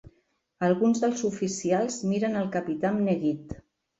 Alguns 0.67 1.01
dels 1.03 1.21
oficials 1.27 1.99
miren 2.13 2.39
el 2.39 2.49
capità 2.57 2.91
amb 2.93 3.03
neguit. 3.11 3.55